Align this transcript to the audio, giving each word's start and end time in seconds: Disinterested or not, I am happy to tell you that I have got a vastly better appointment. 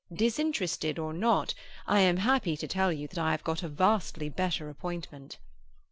Disinterested 0.11 0.97
or 0.97 1.13
not, 1.13 1.53
I 1.85 1.99
am 1.99 2.17
happy 2.17 2.57
to 2.57 2.67
tell 2.67 2.91
you 2.91 3.07
that 3.09 3.19
I 3.19 3.29
have 3.29 3.43
got 3.43 3.61
a 3.61 3.67
vastly 3.69 4.29
better 4.29 4.67
appointment. 4.67 5.37